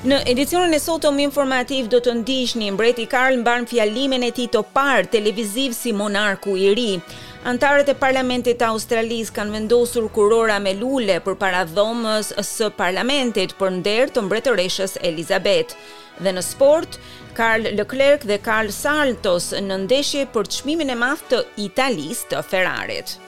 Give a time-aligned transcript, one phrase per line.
[0.00, 4.30] Në edicionën e sotë omi informativ do të ndish një mbreti Karl në barnë e
[4.32, 7.00] ti të parë televiziv si monarku i ri.
[7.44, 13.70] Antarët e parlamentit australis kanë vendosur kurora me lule për para dhomës së parlamentit për
[13.82, 15.76] ndërë të mbretëreshës Elizabeth.
[16.20, 16.96] Dhe në sport,
[17.36, 22.40] Karl Leclerc dhe Karl Saltos në ndeshje për të shmimin e maftë të italis të
[22.42, 23.18] ferarit.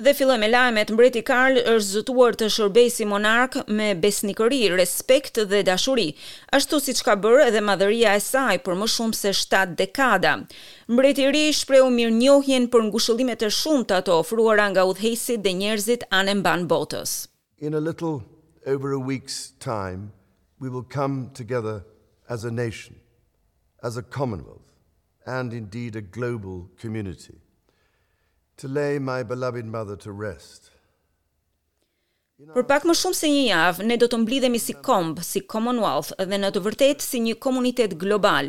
[0.00, 5.40] Dhe filloj me lajmet, mbreti Karl është zëtuar të shërbej si monark me besnikëri, respekt
[5.50, 6.06] dhe dashuri,
[6.56, 10.32] ashtu si që ka bërë edhe madhëria e saj për më shumë se 7 dekada.
[10.88, 15.52] Mbreti ri shpreu mirë njohjen për ngushëllimet e shumë të ato ofruara nga udhëhesit dhe
[15.60, 17.12] njerëzit anë mban botës.
[17.68, 18.16] In a little
[18.64, 20.08] over a week's time,
[20.62, 21.76] we will come together
[22.28, 22.96] as a nation,
[23.84, 24.72] as a commonwealth,
[25.26, 27.36] and indeed a global community
[28.60, 30.68] to lay my beloved mother to rest.
[32.56, 36.12] Për pak më shumë se një javë, ne do të mblidhemi si komb, si Commonwealth
[36.30, 38.48] dhe në të vërtetë si një komunitet global,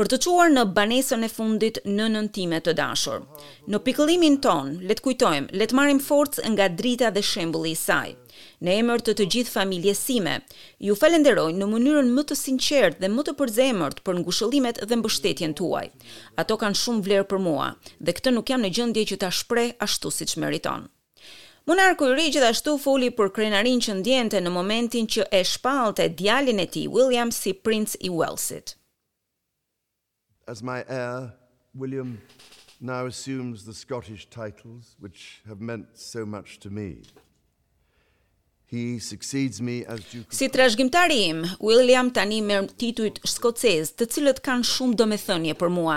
[0.00, 3.18] për të çuar në banesën e fundit në nëntime të dashur.
[3.68, 7.76] Në pikëllimin ton, le të kujtojmë, le të marrim forcë nga drita dhe shembulli i
[7.76, 8.06] saj.
[8.64, 10.38] Në emër të të gjithë familjes sime,
[10.80, 15.54] ju falenderoj në mënyrën më të sinqertë dhe më të përzemërt për ngushëllimet dhe mbështetjen
[15.60, 15.84] tuaj.
[16.40, 17.68] Ato kanë shumë vlerë për mua
[18.00, 20.88] dhe këtë nuk jam në gjendje që ta shpreh ashtu siç meriton.
[21.68, 26.64] Monarku i ri gjithashtu foli për krenarinë që ndjente në momentin që e shpallte djalin
[26.64, 28.78] e tij William si princ i Walesit.
[30.50, 31.32] as my heir,
[31.76, 32.20] William
[32.80, 37.02] now assumes the Scottish titles which have meant so much to me.
[40.30, 45.96] Si trashgjimtari im, William tani merr titujt skocez, të cilët kanë shumë domethënie për mua.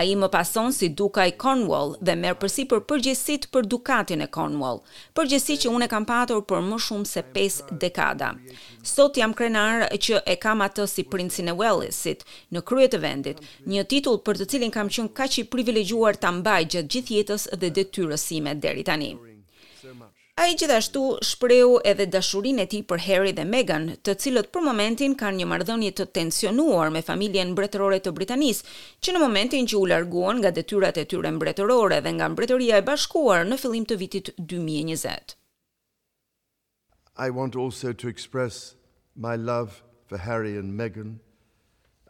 [0.00, 4.80] Ai më pason si duka i Cornwall dhe merr përsipër përgjësit për dukatin e Cornwall,
[5.18, 8.32] përgjegjësi që unë kam patur për më shumë se 5 dekada.
[8.94, 13.44] Sot jam krenar që e kam atë si princin e Wellesit në krye të vendit,
[13.68, 17.50] një titull për të cilin kam qenë kaq i privilegjuar ta mbaj gjatë gjithë jetës
[17.60, 19.12] dhe detyrës sime deri tani.
[20.38, 24.64] A i gjithashtu shpreu edhe dashurin e ti për Harry dhe Meghan, të cilët për
[24.66, 28.66] momentin kanë një mardhënje të tensionuar me familjen mbretërore të Britanisë,
[29.02, 32.84] që në momentin që u larguan nga detyrat e tyre mbretërore dhe nga mbretëria e
[32.90, 35.34] bashkuar në fillim të vitit 2020.
[37.16, 38.74] I want also to express
[39.28, 41.14] my love for Harry and Meghan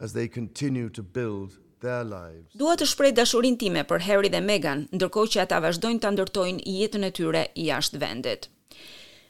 [0.03, 2.51] as they continue to build their lives.
[2.57, 6.63] Dua të shpreh dashurinë time për Harry dhe Meghan, ndërkohë që ata vazhdojnë ta ndërtojnë
[6.65, 8.49] jetën e tyre jashtë vendit.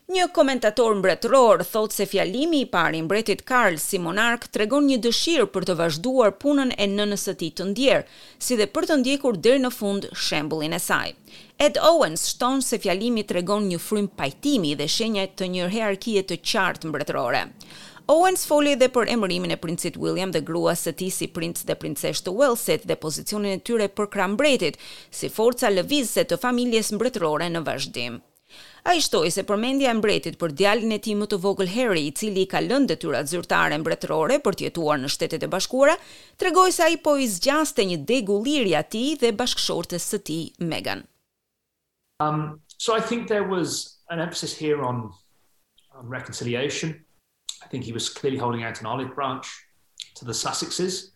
[0.08, 5.02] Një komentator mbretëror thotë se fjalimi i parë i mbretit Karl si monark tregon një
[5.03, 8.06] dëshirë për të vazhduar punën e nënës së tij të ndjer,
[8.40, 11.12] si dhe për të ndjekur deri në fund shembullin e saj.
[11.59, 16.40] Ed Owens shton se fjalimi tregon një frym pajtimi dhe shenja të një hierarkie të
[16.40, 17.44] qartë mbretërore.
[18.07, 21.75] Owens foli dhe për emërimin e princit William dhe grua së tij si princ dhe
[21.75, 24.78] princeshë të Walesit dhe pozicionin e tyre për krah mbretit,
[25.12, 28.22] si forca lëvizëse të familjes mbretërore në vazhdim.
[28.88, 32.45] A i shtoj se përmendja mbretit për djalin e timu të vogël heri i cili
[32.47, 35.97] ka lëndë të tyra zyrtare mbretrore për tjetuar në shtetet e bashkura,
[36.39, 40.39] tregoj se a i po i zgjaste një degu lirja ti dhe bashkëshortës së ti,
[40.72, 41.03] Megan.
[42.24, 45.09] Um, so I think there was an emphasis here on,
[45.91, 46.95] on um, reconciliation.
[47.63, 49.47] I think he was clearly holding out an olive branch
[50.16, 51.12] to the Sussexes.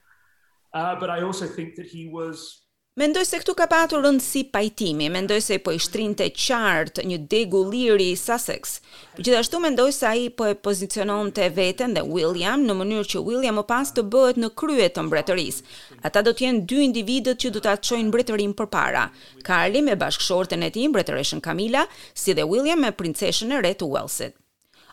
[0.74, 2.60] Uh, but I also think that he was
[3.00, 7.62] Mendoj se këtu ka patur rëndësi pajtimi, mendoj se po i shtrinte qartë një degu
[7.72, 8.82] liri i Sussex.
[9.16, 13.64] Gjithashtu mendoj se ai po e poziciononte veten dhe William në mënyrë që William më
[13.72, 15.64] pas të bëhet në krye të mbretërisë.
[16.10, 19.06] Ata do të jenë dy individët që do ta çojnë mbretërinë përpara.
[19.48, 23.88] Karli me bashkëshorten e tij, mbretëreshën Camilla, si dhe William me princeshën e re të
[23.96, 24.36] Wellsit.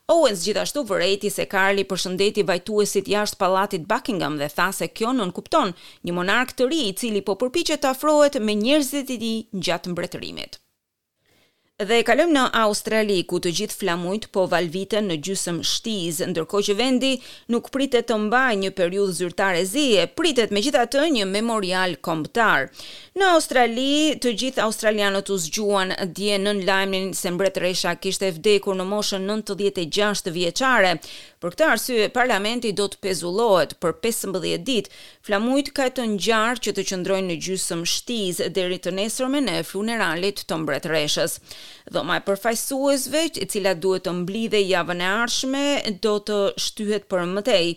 [0.08, 5.74] Owens gjithashtu vëreti se Karli përshëndeti vajtuesit jashtë pallatit Buckingham dhe tha se kjo nënkupton
[6.08, 9.34] një monark të ri i cili po përpiqet të afrohet me njerëzit e tij
[9.68, 10.58] gjatë mbretërimit.
[11.78, 16.58] Dhe e kalëm në Australi, ku të gjithë flamujt po valviten në gjysëm shtiz, ndërko
[16.68, 17.12] që vendi
[17.54, 22.66] nuk pritet të mbaj një periud zyrtar e zije, pritet me një memorial kombëtar.
[23.18, 23.86] Në Australi,
[24.18, 28.84] të gjithë australianët u zgjuan dje nën lajmin se mbret resha kishte e vdekur në
[28.90, 30.96] moshën 96 vjeqare.
[31.38, 34.90] Për këta arsye, parlamenti do të pezullohet për 15 dit,
[35.22, 40.42] flamujt ka të njarë që të qëndrojnë në gjysëm shtiz, deri të nesërme në funeralit
[40.42, 41.38] të mbret reshës.
[41.90, 45.62] Dhoma e përfaqësuesve, e cila duhet të mblidhe javën e ardhshme,
[46.04, 47.70] do të shtyhet për mëtej.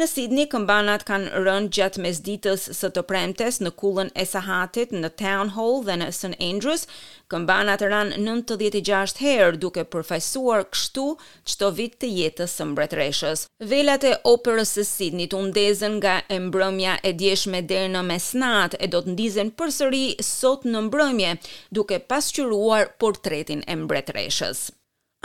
[0.00, 5.10] Në Sydney, këmbanat kanë rënë gjatë mesditës së të premtes në kullën e sahatit në
[5.20, 6.86] Town Hall dhe në St Andrews.
[7.28, 11.04] Këmbanat ranë 96 herë duke përfaqësuar kështu
[11.52, 16.38] çdo vit të jetës së mbretreshës Velat e operës së Sydney të ndezën nga e
[16.46, 21.34] mbrëmja e djeshme deri në mesnatë e do të ndizen përsëri sot në mbrëmje,
[21.76, 24.68] duke pasqyruar portret drejtin e mbretreshës.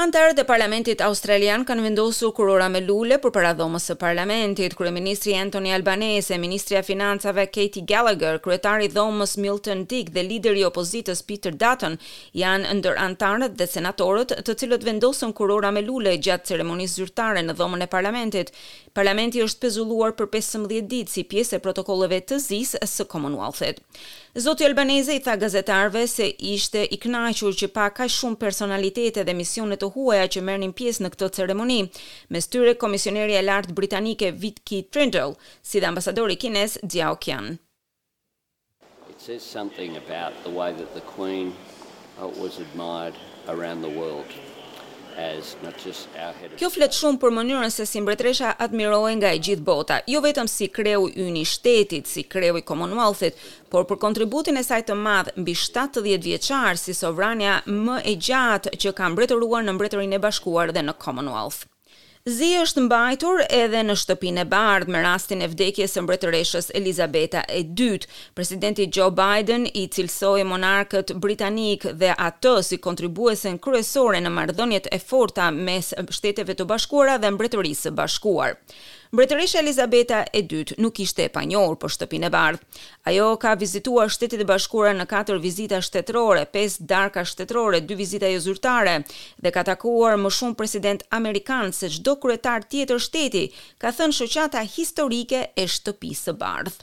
[0.02, 5.70] Antarët e parlamentit australian kanë vendosur kurora me lule për paradhomës së parlamentit, kryeministri Anthony
[5.76, 11.54] Albanese, e ministria financave Katie Gallagher, kryetari dhomës Milton Dick dhe lideri i opozitës Peter
[11.54, 12.00] Dutton
[12.34, 17.54] janë ndër antarët dhe senatorët të cilët vendosën kurora me lule gjatë ceremonisë zyrtare në
[17.62, 18.50] dhomën e parlamentit.
[18.98, 23.86] Parlamenti është pezulluar për 15 ditë si pjesë e protokolleve të zisë së Commonwealthit.
[24.40, 29.34] Zoti Albanese i tha gazetarve se ishte i kënaqur që pa kaq shumë personalitete dhe
[29.38, 31.78] misione të huaja që merrnin pjesë në këtë ceremoni.
[32.34, 37.60] Mes tyre komisioneri i lartë britanike Vicky Trindle, si dhe ambasadori kinez Jiao Qian.
[39.14, 41.54] It says something about the way that the queen
[42.20, 43.14] uh, was admired
[43.48, 44.43] around the world.
[46.58, 50.50] Kjo flet shumë për mënyrën se si mbretresha admirohej nga e gjithë bota, jo vetëm
[50.50, 53.38] si kreu i një shtetit, si kreu i Commonwealthit,
[53.70, 58.74] por për kontributin e saj të madh mbi 70 vjeçar si sovrania më e gjatë
[58.86, 61.68] që ka mbretëruar në Mbretërinë e Bashkuar dhe në Commonwealth.
[62.32, 67.42] Zi është mbajtur edhe në shtëpinë e bardhë me rastin e vdekjes së mbretëreshës Elizabeta
[67.52, 68.00] e II.
[68.38, 75.02] Presidenti Joe Biden i cilsoi monarkët britanik dhe atë si kontribuesen kryesore në marrëdhëniet e
[75.04, 78.56] forta mes Shteteve të Bashkuara dhe Mbretërisë së Bashkuar.
[79.14, 82.62] Mbretëreshja Elizabeta e dytë nuk ishte e panjohur për shtëpinë e bardhë.
[83.12, 88.32] Ajo ka vizituar Shtetet e Bashkuara në katër vizita shtetërore, 5 darka shtetërore, 2 vizita
[88.34, 93.44] jo zyrtare dhe ka takuar më shumë president amerikan se çdo kryetar tjetër shteti,
[93.78, 96.82] ka thënë shoqata historike e shtëpisë së bardhë.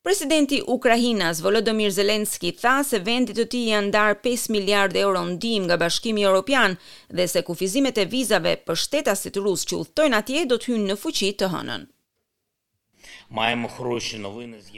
[0.00, 5.26] Presidenti i Ukrainës Volodymyr Zelensky tha se vendi i tij janë ndar 5 miliardë euro
[5.34, 6.76] ndihmë nga Bashkimi Evropian
[7.18, 10.96] dhe se kufizimet e vizave për shtetasit rusë që udhtojnë atje do të hynë në
[11.02, 11.84] fuqi të hënën.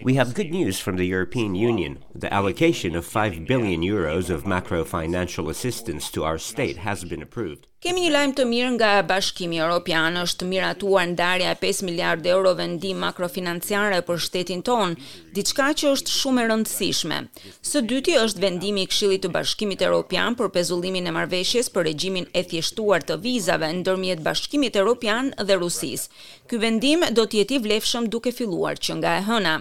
[0.04, 2.04] We have good news from the European Union.
[2.14, 7.22] The allocation of 5 billion euros of macro financial assistance to our state has been
[7.22, 7.68] approved.
[7.82, 12.52] Kemi një lajm të mirë nga Bashkimi Evropian, është miratuar ndarja e 5 miliardë euro
[12.54, 14.92] vendim makrofinanciare për shtetin ton,
[15.34, 17.18] diçka që është shumë e rëndësishme.
[17.66, 22.28] Së dyti është vendimi i Këshillit të Bashkimit Evropian për pezullimin e marveshjes për regjimin
[22.38, 26.06] e thjeshtuar të vizave ndërmjet Bashkimit Evropian dhe Rusisë.
[26.46, 29.54] Ky vendim do të jetë i vlefshëm duke filluar që nga e hëna,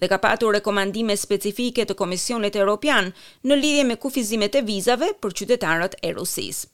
[0.00, 3.10] dhe ka patur rekomandime specifike të Komisionit Europian
[3.48, 6.64] në lidhje me kufizimet e vizave për qytetarët e Rusis.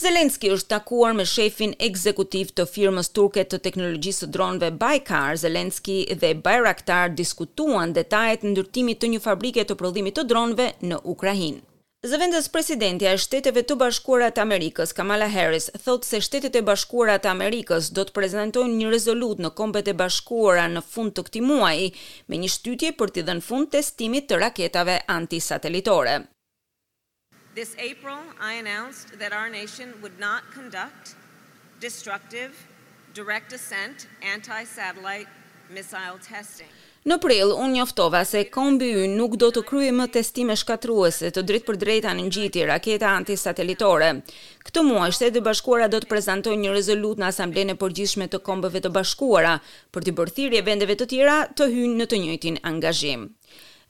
[0.00, 5.34] Zelenski është takuar me shefin ekzekutiv të firmës turke të teknologjisë të dronëve Baykar.
[5.44, 11.00] Zelenski dhe Bayraktar diskutuan detajet e ndërtimit të një fabrike të prodhimit të dronëve në
[11.14, 11.67] Ukrainë.
[12.06, 17.88] Zëvendës presidenti e shteteve të bashkuarat Amerikës, Kamala Harris, thotë se shtetet e bashkuarat Amerikës
[17.96, 21.88] do të prezentojnë një rezolut në kombet e bashkuara në fund të këti muaj,
[22.30, 26.14] me një shtytje për të dhenë fund testimit të raketave antisatelitore.
[27.58, 31.16] This April, I announced that our nation would not conduct
[31.82, 32.54] destructive
[33.18, 34.06] direct ascent
[34.36, 35.34] anti-satellite
[35.78, 36.70] missile testing.
[37.08, 41.42] Në prill, unë njoftova se kombi ynë nuk do të kryejë më testime shkatruese të
[41.50, 44.10] dritë për drejta në gjiti raketa antisatelitore.
[44.68, 48.84] Këtë muaj, shtetë dhe bashkuara do të prezentoj një rezolut në asamblene përgjithshme të kombëve
[48.88, 49.54] të bashkuara
[49.94, 53.26] për të thirrje vendeve të tjera të hynë në të njëjtin angazhim.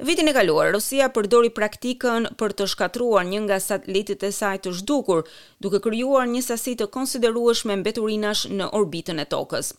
[0.00, 4.72] Vitin e kaluar, Rusia përdori praktikën për të shkatruar një nga satelitit e saj të
[4.78, 5.24] zhdukur,
[5.64, 9.72] duke kryuar një sasi të konsiderueshme mbeturinash në orbitën e tokës.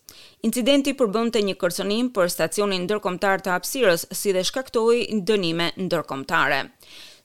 [0.49, 4.99] Incidenti përbënte një kërsonim për stacionin ndërkomtar të apsirës, si dhe shkaktoi
[5.31, 6.65] dënime ndërkomtare.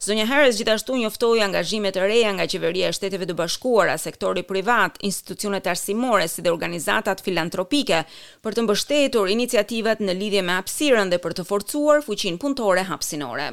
[0.04, 4.98] Zonja Harris gjithashtu njoftoi angazhime të reja nga qeveria e Shteteve të Bashkuara, sektori privat,
[5.08, 8.02] institucionet arsimore si dhe organizatat filantropike
[8.44, 13.48] për të mbështetur iniciativat në lidhje me hapësirën dhe për të forcuar fuqinë punëtore hapësinore.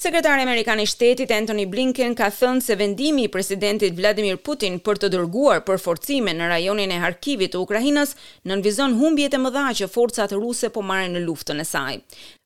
[0.00, 5.02] Sekretari Amerikan i Shtetit Anthony Blinken ka thënë se vendimi i presidentit Vladimir Putin për
[5.02, 8.14] të dërguar për forcime në rajonin e Harkivit të Ukrainës
[8.48, 11.98] nënvizon humbjet e mëdha që forcat ruse po marrin në luftën e saj.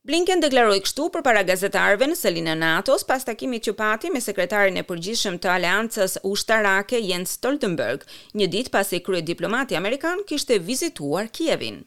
[0.04, 4.82] Blinken deklaroi kështu përpara gazetarëve në nato Natos pas takimit që pati me sekretarin e
[4.84, 8.04] përgjithshëm të Aleancës Ushtarake Jens Stoltenberg,
[8.36, 11.78] një ditë pasi krye diplomati amerikan kishte vizituar Kievin.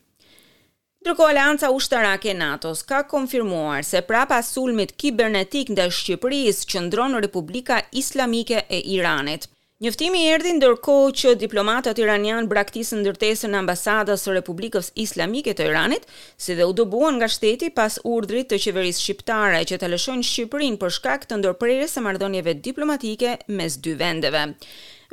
[1.05, 7.83] Ndërko Alianca Ushtarake Natos ka konfirmuar se prapa sulmit kibernetik ndë Shqipëris që ndronë Republika
[8.01, 9.45] Islamike e Iranit.
[9.77, 16.07] Njoftimi erdhi ndërkohë që diplomatët iranian braktisën ndërtesën e ambasadës së Republikës Islamike të Iranit,
[16.41, 20.79] si dhe u dobuan nga shteti pas urdhrit të qeverisë shqiptare që ta lëshojnë Shqipërinë
[20.81, 24.41] për shkak të ndërprerjes së marrëdhënieve diplomatike mes dy vendeve.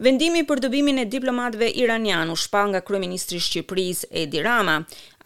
[0.09, 4.78] Vendimi për dobimin e diplomatëve iranian u shpall nga kryeministri i Shqipërisë Edi Rama.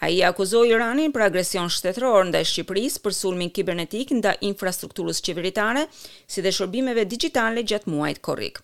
[0.03, 5.87] Ai akuzoi Iranin për agresion shtetëror ndaj Shqipërisë për sulmin kibernetik ndaj infrastrukturës qeveritare,
[6.27, 8.61] si dhe shërbimeve digjitale gjatë muajit korrik.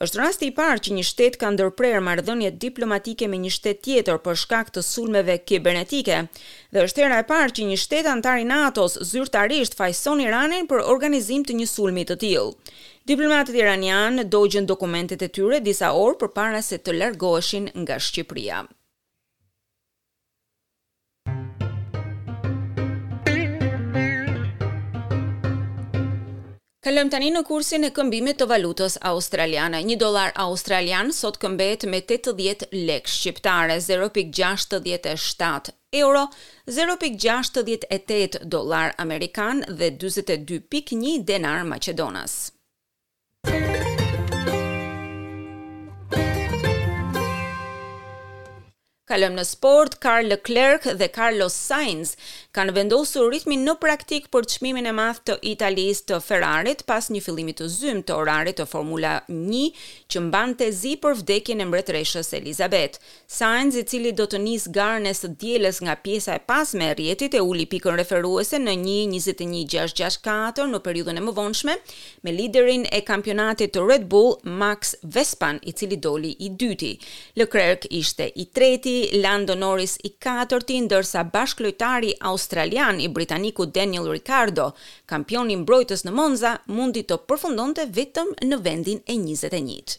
[0.00, 4.20] Është rasti i parë që një shtet ka ndërprer marrëdhënie diplomatike me një shtet tjetër
[4.24, 6.22] për shkak të sulmeve kibernetike,
[6.72, 10.86] dhe është hera e parë që një shtet antar i NATO-s zyrtarisht fajson Iranin për
[10.94, 12.48] organizim të një sulmi të tillë.
[13.12, 18.64] Diplomatët iranianë dogjën dokumentet e tyre disa orë përpara se të largoheshin nga Shqipëria.
[26.80, 29.82] Kalëm tani në kursin e këmbimit të valutës australiane.
[29.84, 36.24] Një dolar australian sot këmbet me 80 lek shqiptare, 0.67 euro,
[36.80, 42.40] 0.68 dolar amerikan dhe 22.1 denar Macedonas.
[49.10, 52.12] Kalëm në sport, Karl Leclerc dhe Carlos Sainz
[52.54, 57.18] kanë vendosur ritmin në praktik për çmimin e madh të Italisë të Ferrarit pas një
[57.24, 59.80] fillimi të zym të orarit të Formula 1
[60.14, 63.00] që mbante zi për vdekjen e mbretreshës Elizabeth.
[63.40, 66.94] Sainz, i cili do të nisë garën e së dielës nga pjesa e pasme e
[67.02, 68.76] rjetit e uli pikën referuese në
[69.10, 71.74] 1.21.664 në periudhën e mëvonshme
[72.28, 76.94] me liderin e kampionatit të Red Bull Max Vespan, i cili doli i dyti.
[77.42, 84.66] Leclerc ishte i treti Lando Norris i katërti, ndërsa bashkëlojtari australian i britaniku Daniel Ricardo,
[85.14, 89.98] kampion i mbrojtës në Monza, mundi të përfundonte vetëm në vendin e 21.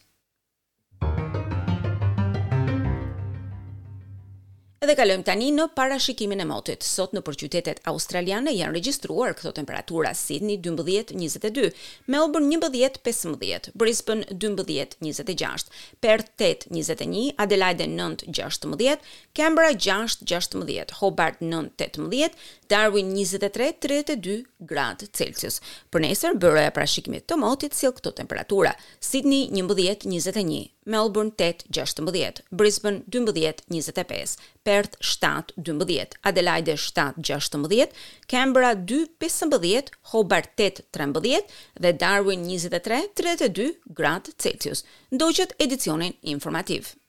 [4.82, 6.82] Edhe kalojm tani në parashikimin e motit.
[6.82, 11.68] Sot nëpër qytetet australiane janë regjistruar këto temperatura: Sydney 12-22,
[12.10, 15.70] Melbourne 11-15, Brisbane 12-26,
[16.02, 19.06] Perth 8-21, Adelaide 9-16,
[19.38, 22.42] Canberra 6-16, Hobart 9-18,
[22.74, 24.40] Darwin 23-32
[24.74, 25.62] gradë Celsius.
[25.94, 33.04] Për nesër bëroja parashikimit të motit sill këto temperatura: Sydney 11-21, Melbourne 8 16, Brisbane
[33.08, 37.92] 12 25, Perth 7 12, Adelaide 7 16,
[38.28, 41.46] Canberra 2 15, Hobart 8 13
[41.80, 44.84] dhe Darwin 23 32 gradë Celsius.
[45.12, 47.01] Ndoqët edicionin informativ.